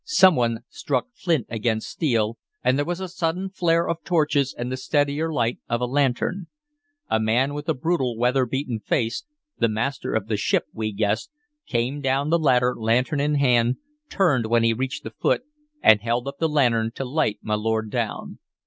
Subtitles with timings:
[0.03, 4.71] Some one struck flint against steel, and there was a sudden flare of torches and
[4.71, 6.47] the steadier light of a lantern.
[7.07, 9.23] A man with a brutal, weather beaten face
[9.59, 11.29] the master of the ship, we guessed
[11.67, 13.77] came down the ladder, lantern in hand,
[14.09, 15.43] turned when he had reached the foot,
[15.83, 18.39] and held up the lantern to light my lord down.